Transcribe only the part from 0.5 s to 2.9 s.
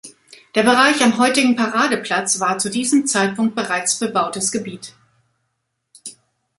Der Bereich am heutigen Paradeplatz war zu